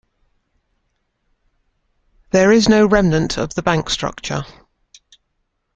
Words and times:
There 2.31 2.51
is 2.51 2.67
no 2.67 2.87
remnant 2.87 3.37
of 3.37 3.53
the 3.53 3.61
bank 3.61 3.87
structure. 3.87 4.45